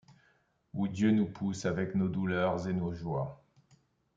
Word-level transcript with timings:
Où 0.73 0.87
Dieu 0.87 1.11
nous 1.11 1.27
pousse 1.27 1.63
avec 1.67 1.93
nos 1.93 2.07
douleurs 2.07 2.67
et 2.67 2.73
nos 2.73 2.91
joies! 2.91 3.39